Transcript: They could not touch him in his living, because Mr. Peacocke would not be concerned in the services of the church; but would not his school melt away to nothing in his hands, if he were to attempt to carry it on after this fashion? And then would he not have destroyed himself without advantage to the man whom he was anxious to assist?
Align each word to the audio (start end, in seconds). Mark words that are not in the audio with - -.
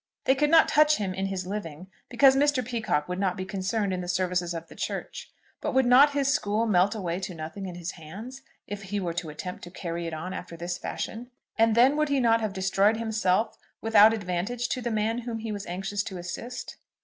They 0.25 0.33
could 0.33 0.49
not 0.49 0.67
touch 0.67 0.95
him 0.95 1.13
in 1.13 1.27
his 1.27 1.45
living, 1.45 1.85
because 2.09 2.35
Mr. 2.35 2.65
Peacocke 2.65 3.07
would 3.07 3.19
not 3.19 3.37
be 3.37 3.45
concerned 3.45 3.93
in 3.93 4.01
the 4.01 4.07
services 4.07 4.51
of 4.55 4.67
the 4.67 4.73
church; 4.75 5.29
but 5.61 5.75
would 5.75 5.85
not 5.85 6.13
his 6.13 6.27
school 6.33 6.65
melt 6.65 6.95
away 6.95 7.19
to 7.19 7.35
nothing 7.35 7.67
in 7.67 7.75
his 7.75 7.91
hands, 7.91 8.41
if 8.65 8.81
he 8.81 8.99
were 8.99 9.13
to 9.13 9.29
attempt 9.29 9.63
to 9.65 9.69
carry 9.69 10.07
it 10.07 10.13
on 10.15 10.33
after 10.33 10.57
this 10.57 10.79
fashion? 10.79 11.29
And 11.55 11.75
then 11.75 11.95
would 11.97 12.09
he 12.09 12.19
not 12.19 12.41
have 12.41 12.51
destroyed 12.51 12.97
himself 12.97 13.59
without 13.79 14.11
advantage 14.11 14.69
to 14.69 14.81
the 14.81 14.89
man 14.89 15.19
whom 15.19 15.37
he 15.37 15.51
was 15.51 15.67
anxious 15.67 16.01
to 16.05 16.17
assist? 16.17 16.77